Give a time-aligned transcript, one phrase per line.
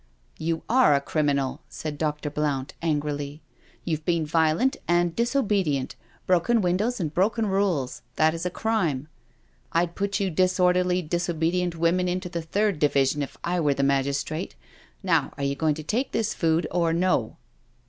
[0.15, 2.31] '*" You are a criminal," said Dr.
[2.31, 3.43] Blount angrily."
[3.85, 9.09] You've been violent and disobedient— broken windows and broken rules— that is a crime.
[9.75, 13.83] Td put you dis orderly, disobedient women into the third division, if I were the
[13.83, 14.55] magistrate.
[15.03, 17.37] Now, are you going to take this food or no?"